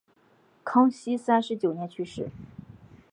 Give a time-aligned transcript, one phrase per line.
[0.63, 2.29] 康熙三十九年去世。